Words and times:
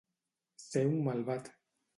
Ser 0.63 0.83
un 0.93 0.97
malvat. 1.09 1.55